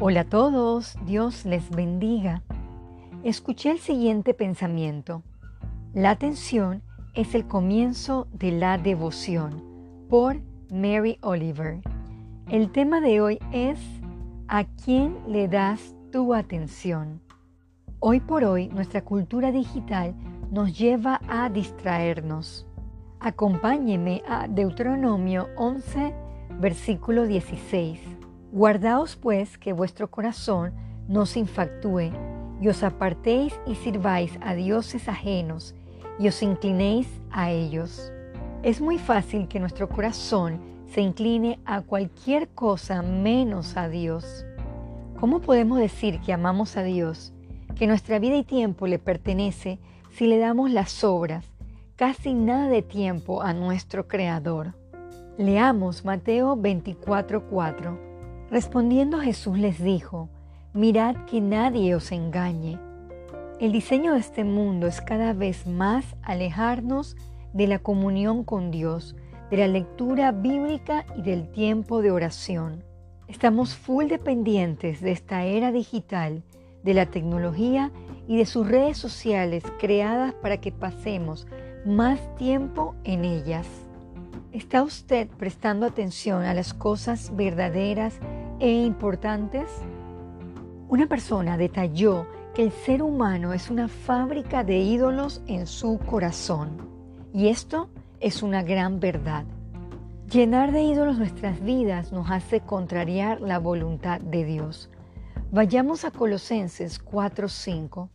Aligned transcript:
Hola 0.00 0.20
a 0.20 0.24
todos, 0.24 0.96
Dios 1.06 1.44
les 1.44 1.70
bendiga. 1.70 2.44
Escuché 3.24 3.72
el 3.72 3.80
siguiente 3.80 4.32
pensamiento. 4.32 5.24
La 5.92 6.10
atención 6.10 6.84
es 7.14 7.34
el 7.34 7.48
comienzo 7.48 8.28
de 8.32 8.52
la 8.52 8.78
devoción 8.78 9.60
por 10.08 10.36
Mary 10.70 11.18
Oliver. 11.20 11.80
El 12.48 12.70
tema 12.70 13.00
de 13.00 13.20
hoy 13.20 13.40
es 13.50 13.80
¿a 14.46 14.66
quién 14.84 15.16
le 15.26 15.48
das 15.48 15.96
tu 16.12 16.32
atención? 16.32 17.20
Hoy 17.98 18.20
por 18.20 18.44
hoy 18.44 18.68
nuestra 18.68 19.02
cultura 19.02 19.50
digital 19.50 20.14
nos 20.52 20.78
lleva 20.78 21.20
a 21.26 21.50
distraernos. 21.50 22.68
Acompáñeme 23.18 24.22
a 24.28 24.46
Deuteronomio 24.46 25.48
11, 25.56 26.14
versículo 26.60 27.26
16. 27.26 28.27
Guardaos 28.50 29.16
pues 29.16 29.58
que 29.58 29.74
vuestro 29.74 30.10
corazón 30.10 30.72
no 31.06 31.26
se 31.26 31.40
infactúe 31.40 32.12
y 32.62 32.68
os 32.68 32.82
apartéis 32.82 33.52
y 33.66 33.74
sirváis 33.74 34.38
a 34.40 34.54
dioses 34.54 35.06
ajenos 35.06 35.74
y 36.18 36.28
os 36.28 36.42
inclinéis 36.42 37.08
a 37.30 37.50
ellos. 37.50 38.10
Es 38.62 38.80
muy 38.80 38.98
fácil 38.98 39.48
que 39.48 39.60
nuestro 39.60 39.90
corazón 39.90 40.60
se 40.86 41.02
incline 41.02 41.60
a 41.66 41.82
cualquier 41.82 42.48
cosa 42.48 43.02
menos 43.02 43.76
a 43.76 43.88
Dios. 43.90 44.46
¿Cómo 45.20 45.40
podemos 45.40 45.78
decir 45.78 46.18
que 46.20 46.32
amamos 46.32 46.78
a 46.78 46.82
Dios, 46.82 47.34
que 47.76 47.86
nuestra 47.86 48.18
vida 48.18 48.36
y 48.36 48.44
tiempo 48.44 48.86
le 48.86 48.98
pertenece 48.98 49.78
si 50.10 50.26
le 50.26 50.38
damos 50.38 50.70
las 50.70 51.04
obras, 51.04 51.44
casi 51.96 52.32
nada 52.32 52.68
de 52.68 52.80
tiempo 52.80 53.42
a 53.42 53.52
nuestro 53.52 54.08
Creador? 54.08 54.74
Leamos 55.36 56.06
Mateo 56.06 56.56
24:4. 56.56 58.07
Respondiendo 58.50 59.20
Jesús 59.20 59.58
les 59.58 59.82
dijo, 59.82 60.30
mirad 60.72 61.16
que 61.26 61.40
nadie 61.42 61.94
os 61.94 62.12
engañe. 62.12 62.78
El 63.60 63.72
diseño 63.72 64.14
de 64.14 64.20
este 64.20 64.42
mundo 64.42 64.86
es 64.86 65.02
cada 65.02 65.34
vez 65.34 65.66
más 65.66 66.16
alejarnos 66.22 67.14
de 67.52 67.66
la 67.66 67.78
comunión 67.78 68.44
con 68.44 68.70
Dios, 68.70 69.16
de 69.50 69.58
la 69.58 69.68
lectura 69.68 70.32
bíblica 70.32 71.04
y 71.14 71.22
del 71.22 71.50
tiempo 71.50 72.00
de 72.00 72.10
oración. 72.10 72.84
Estamos 73.26 73.74
full 73.76 74.06
dependientes 74.06 75.02
de 75.02 75.12
esta 75.12 75.44
era 75.44 75.70
digital, 75.70 76.42
de 76.82 76.94
la 76.94 77.04
tecnología 77.04 77.90
y 78.26 78.38
de 78.38 78.46
sus 78.46 78.66
redes 78.66 78.96
sociales 78.96 79.62
creadas 79.78 80.32
para 80.32 80.58
que 80.58 80.72
pasemos 80.72 81.46
más 81.84 82.34
tiempo 82.36 82.94
en 83.04 83.26
ellas. 83.26 83.66
¿Está 84.52 84.82
usted 84.82 85.28
prestando 85.28 85.84
atención 85.84 86.44
a 86.44 86.54
las 86.54 86.72
cosas 86.72 87.36
verdaderas 87.36 88.18
e 88.60 88.70
importantes? 88.70 89.70
Una 90.88 91.06
persona 91.06 91.56
detalló 91.56 92.26
que 92.54 92.62
el 92.62 92.72
ser 92.72 93.02
humano 93.02 93.52
es 93.52 93.70
una 93.70 93.88
fábrica 93.88 94.64
de 94.64 94.78
ídolos 94.78 95.42
en 95.46 95.66
su 95.66 95.98
corazón. 95.98 96.88
Y 97.32 97.48
esto 97.48 97.88
es 98.20 98.42
una 98.42 98.62
gran 98.62 99.00
verdad. 99.00 99.44
Llenar 100.30 100.72
de 100.72 100.82
ídolos 100.82 101.18
nuestras 101.18 101.62
vidas 101.62 102.12
nos 102.12 102.30
hace 102.30 102.60
contrariar 102.60 103.40
la 103.40 103.58
voluntad 103.58 104.20
de 104.20 104.44
Dios. 104.44 104.90
Vayamos 105.50 106.04
a 106.04 106.10
Colosenses 106.10 106.98
4:5. 107.02 108.10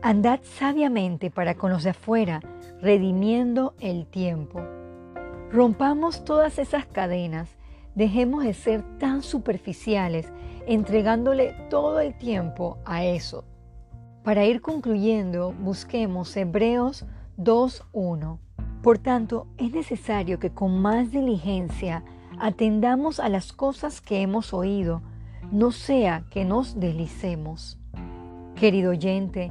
Andad 0.00 0.40
sabiamente 0.42 1.30
para 1.30 1.54
con 1.54 1.72
los 1.72 1.82
de 1.82 1.90
afuera, 1.90 2.40
redimiendo 2.80 3.74
el 3.80 4.06
tiempo. 4.06 4.62
Rompamos 5.50 6.24
todas 6.24 6.58
esas 6.58 6.86
cadenas 6.86 7.57
Dejemos 7.98 8.44
de 8.44 8.54
ser 8.54 8.84
tan 8.98 9.24
superficiales, 9.24 10.32
entregándole 10.68 11.56
todo 11.68 11.98
el 11.98 12.16
tiempo 12.16 12.78
a 12.84 13.04
eso. 13.04 13.44
Para 14.22 14.44
ir 14.44 14.60
concluyendo, 14.60 15.52
busquemos 15.52 16.36
Hebreos 16.36 17.06
2.1. 17.38 18.38
Por 18.84 18.98
tanto, 18.98 19.48
es 19.56 19.72
necesario 19.72 20.38
que 20.38 20.50
con 20.50 20.80
más 20.80 21.10
diligencia 21.10 22.04
atendamos 22.38 23.18
a 23.18 23.28
las 23.28 23.52
cosas 23.52 24.00
que 24.00 24.22
hemos 24.22 24.54
oído, 24.54 25.02
no 25.50 25.72
sea 25.72 26.24
que 26.30 26.44
nos 26.44 26.78
deslicemos. 26.78 27.80
Querido 28.54 28.92
oyente, 28.92 29.50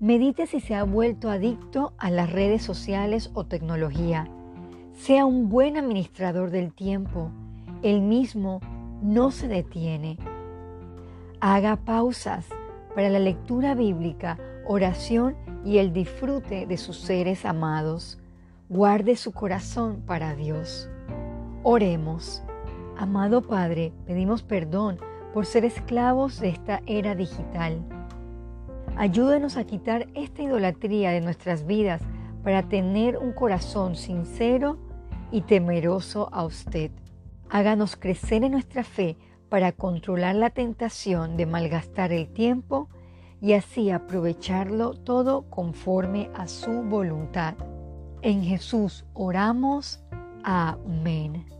medite 0.00 0.46
si 0.46 0.60
se 0.60 0.74
ha 0.74 0.84
vuelto 0.84 1.28
adicto 1.28 1.92
a 1.98 2.10
las 2.10 2.32
redes 2.32 2.62
sociales 2.62 3.30
o 3.34 3.44
tecnología. 3.44 4.30
Sea 4.94 5.26
un 5.26 5.50
buen 5.50 5.76
administrador 5.76 6.50
del 6.50 6.72
tiempo 6.72 7.32
el 7.82 8.00
mismo 8.00 8.60
no 9.02 9.30
se 9.30 9.48
detiene. 9.48 10.18
Haga 11.40 11.76
pausas 11.76 12.46
para 12.94 13.10
la 13.10 13.18
lectura 13.18 13.74
bíblica, 13.74 14.38
oración 14.66 15.36
y 15.64 15.78
el 15.78 15.92
disfrute 15.92 16.66
de 16.66 16.76
sus 16.76 16.98
seres 16.98 17.44
amados. 17.44 18.18
Guarde 18.68 19.16
su 19.16 19.32
corazón 19.32 20.02
para 20.06 20.34
Dios. 20.34 20.88
Oremos. 21.62 22.42
Amado 22.96 23.42
Padre, 23.42 23.92
pedimos 24.06 24.42
perdón 24.42 24.98
por 25.34 25.44
ser 25.44 25.64
esclavos 25.64 26.40
de 26.40 26.48
esta 26.48 26.80
era 26.86 27.14
digital. 27.14 27.84
Ayúdenos 28.96 29.58
a 29.58 29.64
quitar 29.64 30.06
esta 30.14 30.42
idolatría 30.42 31.10
de 31.10 31.20
nuestras 31.20 31.66
vidas 31.66 32.00
para 32.42 32.62
tener 32.62 33.18
un 33.18 33.32
corazón 33.32 33.96
sincero 33.96 34.78
y 35.30 35.42
temeroso 35.42 36.30
a 36.32 36.44
usted. 36.44 36.90
Háganos 37.48 37.96
crecer 37.96 38.44
en 38.44 38.52
nuestra 38.52 38.84
fe 38.84 39.16
para 39.48 39.72
controlar 39.72 40.34
la 40.34 40.50
tentación 40.50 41.36
de 41.36 41.46
malgastar 41.46 42.12
el 42.12 42.28
tiempo 42.32 42.88
y 43.40 43.52
así 43.52 43.90
aprovecharlo 43.90 44.94
todo 44.94 45.48
conforme 45.50 46.30
a 46.34 46.48
su 46.48 46.82
voluntad. 46.82 47.54
En 48.22 48.42
Jesús 48.42 49.04
oramos. 49.14 50.00
Amén. 50.42 51.55